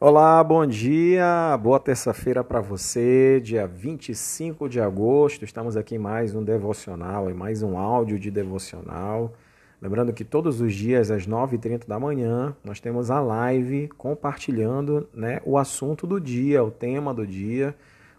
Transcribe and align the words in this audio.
Olá, 0.00 0.42
bom 0.42 0.66
dia, 0.66 1.56
boa 1.62 1.78
terça-feira 1.78 2.42
para 2.42 2.60
você, 2.60 3.40
dia 3.40 3.64
25 3.64 4.68
de 4.68 4.80
agosto. 4.80 5.44
Estamos 5.44 5.76
aqui 5.76 5.94
em 5.94 5.98
mais 5.98 6.34
um 6.34 6.42
devocional, 6.42 7.30
em 7.30 7.32
mais 7.32 7.62
um 7.62 7.78
áudio 7.78 8.18
de 8.18 8.28
devocional. 8.28 9.32
Lembrando 9.80 10.12
que 10.12 10.24
todos 10.24 10.60
os 10.60 10.74
dias, 10.74 11.12
às 11.12 11.28
9h30 11.28 11.86
da 11.86 11.98
manhã, 11.98 12.56
nós 12.64 12.80
temos 12.80 13.08
a 13.08 13.20
live 13.20 13.86
compartilhando 13.96 15.08
né, 15.14 15.40
o 15.44 15.56
assunto 15.56 16.08
do 16.08 16.20
dia, 16.20 16.62
o 16.62 16.72
tema 16.72 17.14
do 17.14 17.24
dia. 17.24 17.72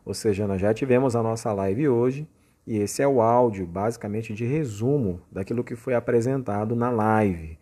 Ou 0.06 0.14
seja, 0.14 0.48
nós 0.48 0.62
já 0.62 0.74
tivemos 0.74 1.14
a 1.14 1.22
nossa 1.22 1.52
live 1.52 1.90
hoje 1.90 2.26
e 2.66 2.78
esse 2.78 3.02
é 3.02 3.08
o 3.08 3.22
áudio, 3.22 3.68
basicamente, 3.68 4.34
de 4.34 4.46
resumo 4.46 5.22
daquilo 5.30 5.64
que 5.64 5.76
foi 5.76 5.94
apresentado 5.94 6.74
na 6.74 6.90
live. 6.90 7.60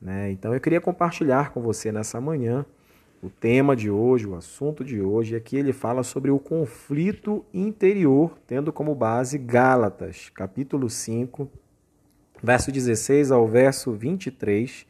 Né? 0.00 0.30
Então, 0.30 0.54
eu 0.54 0.60
queria 0.60 0.80
compartilhar 0.80 1.50
com 1.50 1.60
você 1.60 1.90
nessa 1.90 2.20
manhã 2.20 2.64
o 3.22 3.30
tema 3.30 3.74
de 3.74 3.90
hoje, 3.90 4.26
o 4.26 4.34
assunto 4.34 4.84
de 4.84 5.00
hoje, 5.00 5.34
aqui 5.34 5.56
ele 5.56 5.72
fala 5.72 6.02
sobre 6.02 6.30
o 6.30 6.38
conflito 6.38 7.44
interior, 7.52 8.38
tendo 8.46 8.72
como 8.72 8.94
base 8.94 9.38
Gálatas, 9.38 10.30
capítulo 10.34 10.90
5, 10.90 11.50
verso 12.42 12.70
16 12.70 13.30
ao 13.30 13.46
verso 13.46 13.92
23. 13.92 14.86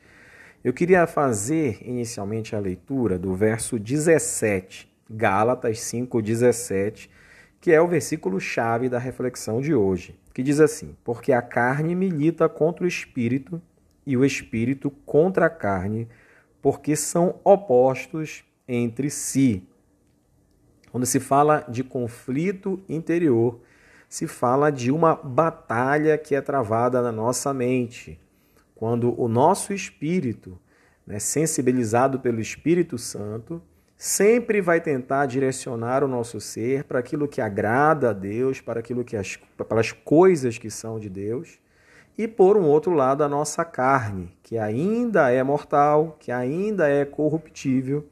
Eu 0.64 0.72
queria 0.72 1.06
fazer 1.06 1.78
inicialmente 1.82 2.56
a 2.56 2.58
leitura 2.58 3.18
do 3.18 3.34
verso 3.34 3.78
17, 3.78 4.92
Gálatas 5.08 5.80
5, 5.80 6.20
17, 6.20 7.08
que 7.60 7.72
é 7.72 7.80
o 7.80 7.88
versículo 7.88 8.40
chave 8.40 8.88
da 8.88 8.98
reflexão 8.98 9.60
de 9.60 9.74
hoje, 9.74 10.18
que 10.34 10.42
diz 10.42 10.58
assim: 10.58 10.96
Porque 11.04 11.32
a 11.32 11.40
carne 11.40 11.94
milita 11.94 12.48
contra 12.48 12.84
o 12.84 12.88
espírito 12.88 13.62
e 14.04 14.16
o 14.16 14.24
espírito 14.24 14.90
contra 15.04 15.46
a 15.46 15.50
carne 15.50 16.08
porque 16.66 16.96
são 16.96 17.38
opostos 17.44 18.42
entre 18.66 19.08
si. 19.08 19.68
Quando 20.90 21.06
se 21.06 21.20
fala 21.20 21.64
de 21.68 21.84
conflito 21.84 22.82
interior, 22.88 23.60
se 24.08 24.26
fala 24.26 24.72
de 24.72 24.90
uma 24.90 25.14
batalha 25.14 26.18
que 26.18 26.34
é 26.34 26.40
travada 26.40 27.00
na 27.00 27.12
nossa 27.12 27.54
mente. 27.54 28.18
Quando 28.74 29.14
o 29.16 29.28
nosso 29.28 29.72
espírito, 29.72 30.58
né, 31.06 31.20
sensibilizado 31.20 32.18
pelo 32.18 32.40
Espírito 32.40 32.98
Santo, 32.98 33.62
sempre 33.96 34.60
vai 34.60 34.80
tentar 34.80 35.26
direcionar 35.26 36.02
o 36.02 36.08
nosso 36.08 36.40
ser 36.40 36.82
para 36.82 36.98
aquilo 36.98 37.28
que 37.28 37.40
agrada 37.40 38.10
a 38.10 38.12
Deus, 38.12 38.60
para 38.60 38.80
aquilo 38.80 39.04
que 39.04 39.16
as, 39.16 39.38
para 39.68 39.78
as 39.78 39.92
coisas 39.92 40.58
que 40.58 40.68
são 40.68 40.98
de 40.98 41.08
Deus 41.08 41.60
e 42.18 42.26
por 42.26 42.56
um 42.56 42.64
outro 42.64 42.92
lado 42.92 43.22
a 43.22 43.28
nossa 43.28 43.64
carne, 43.64 44.36
que 44.42 44.56
ainda 44.56 45.30
é 45.30 45.42
mortal, 45.42 46.16
que 46.18 46.32
ainda 46.32 46.88
é 46.88 47.04
corruptível, 47.04 48.06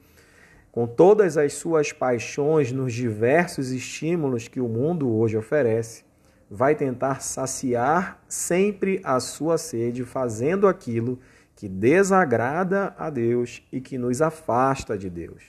com 0.71 0.87
todas 0.87 1.37
as 1.37 1.55
suas 1.55 1.93
paixões 1.93 2.73
nos 2.73 2.93
diversos 2.93 3.71
estímulos 3.71 4.49
que 4.49 4.61
o 4.61 4.69
mundo 4.69 5.09
hoje 5.09 5.37
oferece, 5.37 6.05
vai 6.51 6.75
tentar 6.75 7.21
saciar 7.21 8.23
sempre 8.29 9.01
a 9.05 9.19
sua 9.21 9.57
sede, 9.57 10.05
fazendo 10.05 10.67
aquilo 10.67 11.19
que 11.57 11.69
desagrada 11.69 12.95
a 12.99 13.09
Deus 13.09 13.63
e 13.73 13.81
que 13.81 13.97
nos 13.97 14.21
afasta 14.21 14.99
de 14.99 15.09
Deus. 15.09 15.45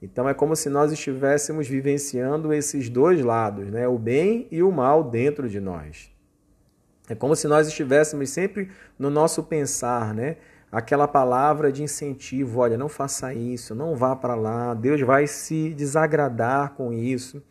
Então 0.00 0.28
é 0.28 0.34
como 0.34 0.54
se 0.54 0.68
nós 0.68 0.92
estivéssemos 0.92 1.66
vivenciando 1.66 2.52
esses 2.52 2.90
dois 2.90 3.24
lados, 3.24 3.70
né? 3.70 3.88
o 3.88 3.98
bem 3.98 4.46
e 4.50 4.62
o 4.62 4.70
mal 4.70 5.02
dentro 5.02 5.48
de 5.48 5.58
nós. 5.58 6.13
É 7.08 7.14
como 7.14 7.36
se 7.36 7.46
nós 7.46 7.68
estivéssemos 7.68 8.30
sempre 8.30 8.70
no 8.98 9.10
nosso 9.10 9.42
pensar, 9.42 10.14
né? 10.14 10.36
Aquela 10.72 11.06
palavra 11.06 11.70
de 11.70 11.82
incentivo, 11.82 12.60
olha, 12.60 12.76
não 12.76 12.88
faça 12.88 13.32
isso, 13.32 13.74
não 13.74 13.94
vá 13.94 14.16
para 14.16 14.34
lá, 14.34 14.74
Deus 14.74 15.00
vai 15.02 15.26
se 15.26 15.70
desagradar 15.74 16.70
com 16.70 16.92
isso. 16.92 17.42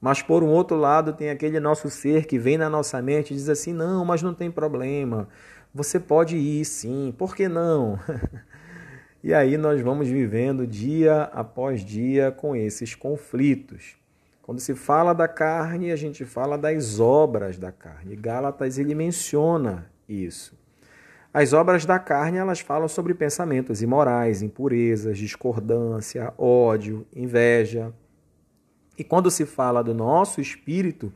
Mas 0.00 0.20
por 0.20 0.42
um 0.42 0.48
outro 0.48 0.76
lado, 0.76 1.12
tem 1.12 1.30
aquele 1.30 1.60
nosso 1.60 1.88
ser 1.88 2.26
que 2.26 2.38
vem 2.38 2.58
na 2.58 2.68
nossa 2.68 3.00
mente 3.00 3.32
e 3.32 3.36
diz 3.36 3.48
assim: 3.48 3.72
não, 3.72 4.04
mas 4.04 4.20
não 4.20 4.34
tem 4.34 4.50
problema, 4.50 5.28
você 5.72 6.00
pode 6.00 6.36
ir 6.36 6.64
sim, 6.64 7.14
por 7.16 7.36
que 7.36 7.48
não? 7.48 7.98
e 9.22 9.32
aí 9.32 9.56
nós 9.56 9.80
vamos 9.80 10.08
vivendo 10.08 10.66
dia 10.66 11.22
após 11.32 11.84
dia 11.84 12.32
com 12.32 12.56
esses 12.56 12.96
conflitos. 12.96 14.01
Quando 14.52 14.60
se 14.60 14.74
fala 14.74 15.14
da 15.14 15.26
carne, 15.26 15.90
a 15.90 15.96
gente 15.96 16.26
fala 16.26 16.58
das 16.58 17.00
obras 17.00 17.56
da 17.56 17.72
carne. 17.72 18.14
Gálatas 18.14 18.76
ele 18.76 18.94
menciona 18.94 19.90
isso. 20.06 20.54
As 21.32 21.54
obras 21.54 21.86
da 21.86 21.98
carne, 21.98 22.36
elas 22.36 22.60
falam 22.60 22.86
sobre 22.86 23.14
pensamentos 23.14 23.80
imorais, 23.80 24.42
impurezas, 24.42 25.16
discordância, 25.16 26.34
ódio, 26.36 27.06
inveja. 27.16 27.94
E 28.98 29.02
quando 29.02 29.30
se 29.30 29.46
fala 29.46 29.82
do 29.82 29.94
nosso 29.94 30.38
espírito, 30.38 31.10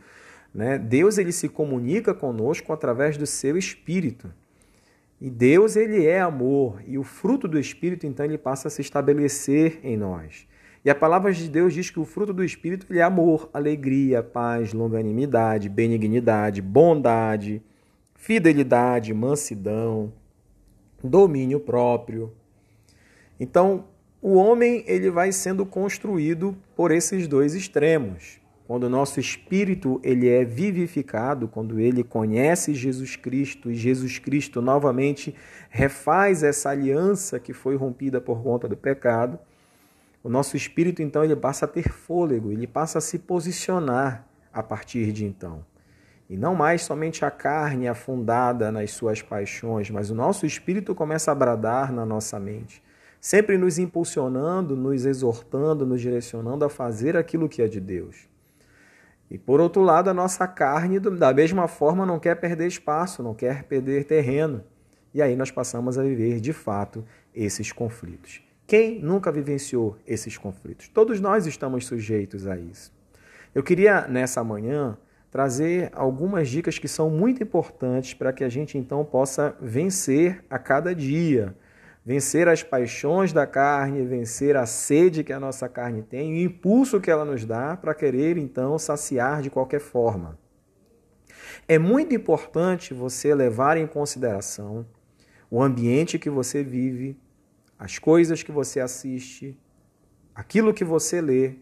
né, 0.55 0.79
Deus 0.79 1.19
ele 1.19 1.31
se 1.31 1.47
comunica 1.47 2.15
conosco 2.15 2.73
através 2.73 3.19
do 3.19 3.27
seu 3.27 3.59
espírito. 3.59 4.33
E 5.21 5.29
Deus 5.29 5.77
ele 5.77 6.07
é 6.07 6.23
amor, 6.23 6.81
e 6.87 6.97
o 6.97 7.05
fruto 7.05 7.47
do 7.47 7.59
espírito 7.59 8.07
então 8.07 8.25
ele 8.25 8.39
passa 8.39 8.69
a 8.69 8.71
se 8.71 8.81
estabelecer 8.81 9.79
em 9.83 9.95
nós. 9.95 10.47
E 10.87 10.91
a 10.91 10.95
palavra 10.95 11.33
de 11.33 11.49
Deus 11.49 11.75
diz 11.75 11.91
que 11.91 11.99
o 11.99 12.05
fruto 12.05 12.33
do 12.33 12.45
Espírito 12.45 12.87
é 12.95 13.03
amor, 13.03 13.51
alegria, 13.53 14.23
paz, 14.23 14.73
longanimidade, 14.73 15.69
benignidade, 15.69 16.63
bondade, 16.63 17.61
fidelidade, 18.15 19.13
mansidão, 19.13 20.13
domínio 21.03 21.59
próprio. 21.59 22.33
Então, 23.41 23.87
o 24.23 24.35
homem 24.35 24.85
ele 24.87 25.11
vai 25.11 25.33
sendo 25.33 25.67
construído 25.67 26.57
por 26.77 26.93
esses 26.93 27.27
dois 27.27 27.57
extremos. 27.57 28.39
Quando 28.65 28.85
o 28.85 28.89
nosso 28.89 29.19
espírito 29.19 30.01
ele 30.05 30.29
é 30.29 30.45
vivificado, 30.45 31.49
quando 31.49 31.81
ele 31.81 32.05
conhece 32.05 32.77
Jesus 32.77 33.17
Cristo 33.17 33.73
e 33.73 33.75
Jesus 33.75 34.21
Cristo 34.21 34.63
novamente 34.63 35.35
refaz 35.69 36.45
essa 36.45 36.71
aliança 36.71 37.41
que 37.41 37.53
foi 37.53 37.75
rompida 37.75 38.21
por 38.21 38.41
conta 38.41 38.69
do 38.69 38.77
pecado, 38.77 39.37
o 40.27 40.29
nosso 40.29 40.57
espírito, 40.57 41.01
então, 41.01 41.23
ele 41.23 41.37
passa 41.37 41.67
a 41.67 41.69
ter 41.69 41.89
fôlego, 41.89 42.51
ele 42.51 42.67
passa 42.67 42.99
a 42.99 43.01
se 43.01 43.17
posicionar 43.17 44.27
a 44.53 44.61
partir 44.61 45.13
de 45.13 45.25
então. 45.25 45.65
E 46.29 46.37
não 46.37 46.53
mais 46.53 46.83
somente 46.83 47.25
a 47.25 47.31
carne 47.31 47.87
afundada 47.87 48.73
nas 48.73 48.91
suas 48.91 49.23
paixões, 49.23 49.89
mas 49.89 50.11
o 50.11 50.17
nosso 50.17 50.45
espírito 50.45 50.97
começa 50.97 51.31
a 51.31 51.35
bradar 51.35 51.93
na 51.93 52.05
nossa 52.05 52.41
mente, 52.41 52.83
sempre 53.21 53.57
nos 53.57 53.79
impulsionando, 53.79 54.75
nos 54.75 55.07
exortando, 55.07 55.87
nos 55.87 56.01
direcionando 56.01 56.65
a 56.65 56.69
fazer 56.69 57.17
aquilo 57.17 57.49
que 57.49 57.63
é 57.63 57.69
de 57.69 57.79
Deus. 57.79 58.29
E 59.31 59.39
por 59.39 59.61
outro 59.61 59.83
lado, 59.83 60.11
a 60.11 60.15
nossa 60.15 60.45
carne, 60.49 60.99
da 60.99 61.33
mesma 61.33 61.69
forma, 61.69 62.05
não 62.05 62.19
quer 62.19 62.35
perder 62.35 62.67
espaço, 62.67 63.23
não 63.23 63.33
quer 63.33 63.63
perder 63.63 64.03
terreno. 64.03 64.65
E 65.15 65.23
aí 65.23 65.37
nós 65.37 65.53
passamos 65.53 65.97
a 65.97 66.03
viver, 66.03 66.41
de 66.41 66.53
fato, 66.53 67.05
esses 67.33 67.71
conflitos. 67.71 68.46
Quem 68.67 68.99
nunca 68.99 69.31
vivenciou 69.31 69.97
esses 70.05 70.37
conflitos? 70.37 70.89
Todos 70.89 71.21
nós 71.21 71.47
estamos 71.47 71.87
sujeitos 71.87 72.49
a 72.49 72.59
isso. 72.59 72.93
Eu 73.55 73.63
queria, 73.63 74.09
nessa 74.09 74.43
manhã, 74.43 74.99
trazer 75.31 75.91
algumas 75.93 76.49
dicas 76.49 76.77
que 76.77 76.89
são 76.89 77.09
muito 77.09 77.41
importantes 77.43 78.13
para 78.13 78.33
que 78.33 78.43
a 78.43 78.49
gente 78.49 78.77
então 78.77 79.05
possa 79.05 79.57
vencer 79.61 80.45
a 80.51 80.59
cada 80.59 80.93
dia, 80.93 81.55
vencer 82.05 82.49
as 82.49 82.65
paixões 82.65 83.33
da 83.33 83.47
carne, 83.47 84.05
vencer 84.05 84.57
a 84.57 84.67
sede 84.67 85.23
que 85.23 85.33
a 85.33 85.39
nossa 85.39 85.69
carne 85.69 86.03
tem, 86.03 86.33
o 86.33 86.37
impulso 86.37 87.01
que 87.01 87.11
ela 87.11 87.25
nos 87.25 87.45
dá 87.45 87.77
para 87.77 87.95
querer 87.95 88.37
então 88.37 88.77
saciar 88.81 89.43
de 89.43 89.51
qualquer 89.51 89.81
forma. 89.81 90.37
É 91.69 91.79
muito 91.79 92.15
importante 92.15 92.93
você 92.93 93.33
levar 93.33 93.77
em 93.77 93.87
consideração 93.87 94.85
o 95.49 95.63
ambiente 95.63 96.19
que 96.19 96.29
você 96.29 96.65
vive, 96.65 97.17
as 97.79 97.99
coisas 97.99 98.43
que 98.43 98.53
você 98.53 98.81
assiste, 98.81 99.59
aquilo 100.35 100.73
que 100.73 100.85
você 100.85 101.21
lê 101.21 101.55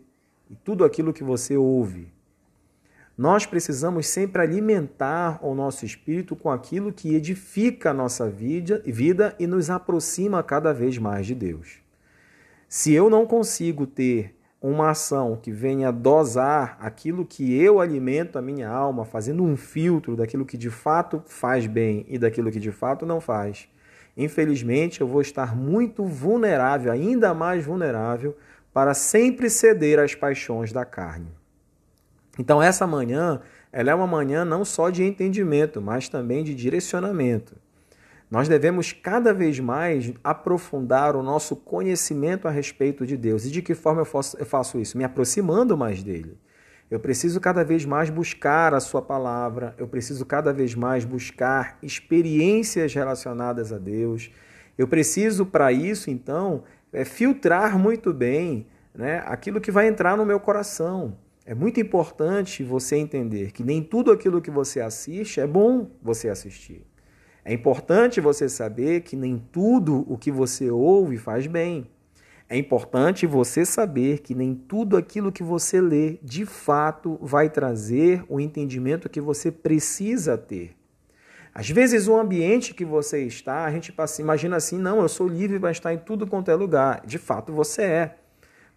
e 0.50 0.54
tudo 0.54 0.84
aquilo 0.84 1.12
que 1.12 1.24
você 1.24 1.56
ouve. 1.56 2.12
Nós 3.16 3.46
precisamos 3.46 4.08
sempre 4.08 4.42
alimentar 4.42 5.38
o 5.40 5.54
nosso 5.54 5.84
espírito 5.84 6.34
com 6.34 6.50
aquilo 6.50 6.92
que 6.92 7.14
edifica 7.14 7.90
a 7.90 7.94
nossa 7.94 8.28
vida, 8.28 8.82
vida 8.84 9.36
e 9.38 9.46
nos 9.46 9.70
aproxima 9.70 10.42
cada 10.42 10.72
vez 10.72 10.98
mais 10.98 11.26
de 11.26 11.34
Deus. 11.34 11.78
Se 12.68 12.92
eu 12.92 13.08
não 13.08 13.24
consigo 13.24 13.86
ter 13.86 14.34
uma 14.60 14.90
ação 14.90 15.38
que 15.40 15.52
venha 15.52 15.92
dosar 15.92 16.76
aquilo 16.80 17.24
que 17.24 17.54
eu 17.54 17.80
alimento 17.80 18.38
a 18.38 18.42
minha 18.42 18.68
alma, 18.68 19.04
fazendo 19.04 19.44
um 19.44 19.56
filtro 19.56 20.16
daquilo 20.16 20.46
que 20.46 20.56
de 20.56 20.70
fato 20.70 21.22
faz 21.26 21.66
bem 21.66 22.04
e 22.08 22.18
daquilo 22.18 22.50
que 22.50 22.58
de 22.58 22.72
fato 22.72 23.06
não 23.06 23.20
faz, 23.20 23.68
infelizmente 24.16 25.00
eu 25.00 25.06
vou 25.06 25.20
estar 25.20 25.56
muito 25.56 26.04
vulnerável, 26.04 26.92
ainda 26.92 27.34
mais 27.34 27.64
vulnerável, 27.64 28.36
para 28.72 28.94
sempre 28.94 29.48
ceder 29.48 29.98
às 29.98 30.14
paixões 30.14 30.72
da 30.72 30.84
carne. 30.84 31.28
Então 32.38 32.62
essa 32.62 32.86
manhã, 32.86 33.40
ela 33.72 33.90
é 33.90 33.94
uma 33.94 34.06
manhã 34.06 34.44
não 34.44 34.64
só 34.64 34.90
de 34.90 35.04
entendimento, 35.04 35.80
mas 35.80 36.08
também 36.08 36.42
de 36.42 36.54
direcionamento. 36.54 37.54
Nós 38.30 38.48
devemos 38.48 38.92
cada 38.92 39.32
vez 39.32 39.60
mais 39.60 40.12
aprofundar 40.24 41.14
o 41.14 41.22
nosso 41.22 41.54
conhecimento 41.54 42.48
a 42.48 42.50
respeito 42.50 43.06
de 43.06 43.16
Deus. 43.16 43.44
E 43.44 43.50
de 43.50 43.62
que 43.62 43.74
forma 43.74 44.00
eu 44.00 44.04
faço, 44.04 44.36
eu 44.36 44.46
faço 44.46 44.80
isso? 44.80 44.98
Me 44.98 45.04
aproximando 45.04 45.76
mais 45.76 46.02
dele. 46.02 46.36
Eu 46.90 47.00
preciso 47.00 47.40
cada 47.40 47.64
vez 47.64 47.84
mais 47.84 48.10
buscar 48.10 48.74
a 48.74 48.80
Sua 48.80 49.00
palavra, 49.00 49.74
eu 49.78 49.88
preciso 49.88 50.24
cada 50.26 50.52
vez 50.52 50.74
mais 50.74 51.04
buscar 51.04 51.78
experiências 51.82 52.94
relacionadas 52.94 53.72
a 53.72 53.78
Deus. 53.78 54.30
Eu 54.76 54.86
preciso, 54.86 55.46
para 55.46 55.72
isso, 55.72 56.10
então, 56.10 56.64
é, 56.92 57.04
filtrar 57.04 57.78
muito 57.78 58.12
bem 58.12 58.66
né, 58.94 59.22
aquilo 59.26 59.60
que 59.60 59.70
vai 59.70 59.88
entrar 59.88 60.16
no 60.16 60.26
meu 60.26 60.38
coração. 60.38 61.16
É 61.46 61.54
muito 61.54 61.80
importante 61.80 62.62
você 62.62 62.96
entender 62.96 63.52
que 63.52 63.62
nem 63.62 63.82
tudo 63.82 64.10
aquilo 64.10 64.40
que 64.40 64.50
você 64.50 64.80
assiste 64.80 65.40
é 65.40 65.46
bom 65.46 65.90
você 66.02 66.28
assistir. 66.28 66.86
É 67.44 67.52
importante 67.52 68.20
você 68.20 68.48
saber 68.48 69.02
que 69.02 69.14
nem 69.14 69.36
tudo 69.52 70.06
o 70.10 70.16
que 70.16 70.30
você 70.30 70.70
ouve 70.70 71.18
faz 71.18 71.46
bem. 71.46 71.90
É 72.48 72.58
importante 72.58 73.26
você 73.26 73.64
saber 73.64 74.18
que 74.18 74.34
nem 74.34 74.54
tudo 74.54 74.96
aquilo 74.96 75.32
que 75.32 75.42
você 75.42 75.80
lê 75.80 76.18
de 76.22 76.44
fato 76.44 77.18
vai 77.22 77.48
trazer 77.48 78.22
o 78.28 78.38
entendimento 78.38 79.08
que 79.08 79.20
você 79.20 79.50
precisa 79.50 80.36
ter. 80.36 80.76
Às 81.54 81.70
vezes, 81.70 82.08
o 82.08 82.16
ambiente 82.16 82.74
que 82.74 82.84
você 82.84 83.24
está, 83.24 83.64
a 83.64 83.70
gente 83.70 83.94
imagina 84.18 84.56
assim: 84.56 84.76
não, 84.76 85.00
eu 85.00 85.08
sou 85.08 85.28
livre 85.28 85.58
para 85.58 85.70
estar 85.70 85.94
em 85.94 85.98
tudo 85.98 86.26
quanto 86.26 86.50
é 86.50 86.54
lugar. 86.54 87.06
De 87.06 87.16
fato, 87.16 87.52
você 87.52 87.82
é. 87.82 88.16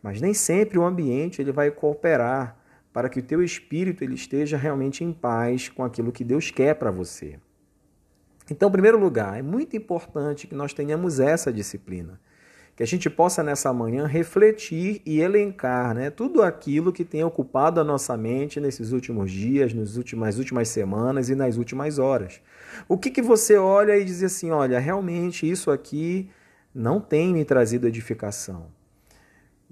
Mas 0.01 0.21
nem 0.21 0.33
sempre 0.33 0.77
o 0.77 0.85
ambiente 0.85 1.41
ele 1.41 1.51
vai 1.51 1.71
cooperar 1.71 2.55
para 2.93 3.09
que 3.09 3.19
o 3.19 3.23
teu 3.23 3.43
espírito 3.43 4.03
ele 4.03 4.13
esteja 4.13 4.57
realmente 4.57 5.03
em 5.03 5.11
paz 5.11 5.69
com 5.69 5.83
aquilo 5.83 6.11
que 6.11 6.23
Deus 6.23 6.51
quer 6.51 6.75
para 6.75 6.91
você. 6.91 7.39
Então, 8.49 8.69
em 8.69 8.71
primeiro 8.71 8.97
lugar, 8.97 9.37
é 9.37 9.41
muito 9.41 9.75
importante 9.75 10.47
que 10.47 10.55
nós 10.55 10.73
tenhamos 10.73 11.19
essa 11.19 11.51
disciplina. 11.51 12.19
Que 12.77 12.83
a 12.83 12.87
gente 12.87 13.09
possa 13.09 13.41
nessa 13.41 13.73
manhã 13.73 14.05
refletir 14.05 15.01
e 15.03 15.19
elencar 15.19 15.95
né, 15.95 16.11
tudo 16.11 16.43
aquilo 16.43 16.93
que 16.93 17.03
tem 17.03 17.23
ocupado 17.23 17.81
a 17.81 17.83
nossa 17.83 18.15
mente 18.15 18.61
nesses 18.61 18.91
últimos 18.91 19.31
dias, 19.31 19.73
nas 19.73 19.97
últimas, 19.97 20.37
últimas 20.37 20.69
semanas 20.69 21.27
e 21.27 21.33
nas 21.33 21.57
últimas 21.57 21.97
horas. 21.97 22.39
O 22.87 22.95
que, 22.95 23.09
que 23.09 23.21
você 23.21 23.57
olha 23.57 23.97
e 23.97 24.05
diz 24.05 24.21
assim: 24.21 24.51
olha, 24.51 24.77
realmente 24.77 25.49
isso 25.49 25.71
aqui 25.71 26.29
não 26.73 27.01
tem 27.01 27.33
me 27.33 27.43
trazido 27.43 27.87
edificação. 27.87 28.67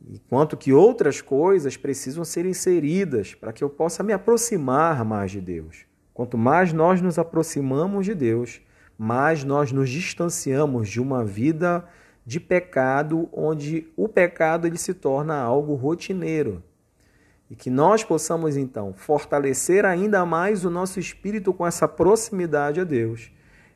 Enquanto 0.10 0.58
que 0.58 0.74
outras 0.74 1.22
coisas 1.22 1.78
precisam 1.78 2.26
ser 2.26 2.48
inseridas 2.48 3.36
para 3.36 3.54
que 3.54 3.64
eu 3.64 3.70
possa 3.70 4.02
me 4.02 4.14
aproximar 4.14 5.06
mais 5.06 5.30
de 5.30 5.40
Deus. 5.40 5.86
Quanto 6.12 6.40
mais 6.40 6.74
nós 6.74 7.02
nos 7.02 7.20
aproximamos 7.20 8.04
de 8.04 8.16
Deus, 8.16 8.62
mais 8.98 9.44
nós 9.44 9.72
nos 9.72 9.92
distanciamos 9.92 10.90
de 10.90 11.00
uma 11.00 11.24
vida 11.24 11.88
de 12.26 12.40
pecado, 12.40 13.30
onde 13.32 13.88
o 13.96 14.08
pecado 14.10 14.66
ele 14.66 14.78
se 14.78 14.94
torna 14.94 15.36
algo 15.36 15.76
rotineiro. 15.76 16.64
E 17.50 17.56
que 17.56 17.70
nós 17.70 18.04
possamos 18.04 18.58
então 18.58 18.94
fortalecer 18.94 19.86
ainda 19.86 20.26
mais 20.26 20.66
o 20.66 20.70
nosso 20.70 21.00
espírito 21.00 21.54
com 21.54 21.68
essa 21.68 21.88
proximidade 21.88 22.82
a 22.82 22.84
Deus, 22.84 23.32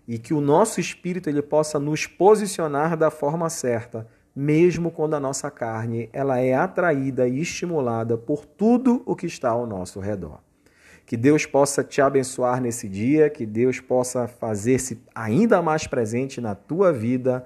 e 0.08 0.18
que 0.18 0.34
o 0.34 0.42
nosso 0.42 0.80
espírito 0.80 1.30
ele 1.30 1.44
possa 1.44 1.80
nos 1.80 2.08
posicionar 2.08 2.98
da 2.98 3.12
forma 3.12 3.48
certa, 3.48 4.08
mesmo 4.36 4.90
quando 4.90 5.14
a 5.14 5.20
nossa 5.20 5.52
carne 5.52 6.10
ela 6.12 6.40
é 6.40 6.56
atraída 6.56 7.28
e 7.28 7.40
estimulada 7.40 8.18
por 8.18 8.46
tudo 8.46 9.04
o 9.06 9.16
que 9.16 9.28
está 9.28 9.50
ao 9.50 9.68
nosso 9.68 10.00
redor. 10.00 10.40
Que 11.06 11.18
Deus 11.18 11.46
possa 11.46 11.84
te 11.84 12.02
abençoar 12.02 12.62
nesse 12.62 12.88
dia, 12.88 13.30
que 13.30 13.46
Deus 13.46 13.80
possa 13.80 14.28
fazer-se 14.28 15.04
ainda 15.14 15.62
mais 15.62 15.88
presente 15.88 16.40
na 16.40 16.54
tua 16.54 16.94
vida. 16.94 17.46